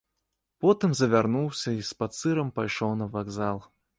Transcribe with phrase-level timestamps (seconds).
[0.63, 3.63] Потым завярнуўся й спацырам пайшоў на вакзал.